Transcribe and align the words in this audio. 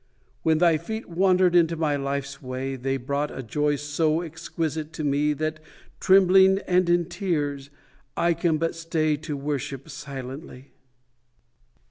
When 0.41 0.57
thy 0.57 0.77
feet 0.79 1.07
wandered 1.07 1.55
into 1.55 1.75
my 1.75 1.95
life's 1.95 2.41
way 2.41 2.75
They 2.75 2.97
brought 2.97 3.29
a 3.29 3.43
joy 3.43 3.75
so 3.75 4.21
exquisite 4.21 4.93
to 4.93 5.03
me 5.03 5.33
That, 5.33 5.59
trembling 5.99 6.57
and 6.65 6.89
in 6.89 7.05
tears, 7.05 7.69
I 8.17 8.33
can 8.33 8.57
but 8.57 8.73
stay 8.73 9.15
To 9.17 9.37
worship 9.37 9.91
silently. 9.91 10.71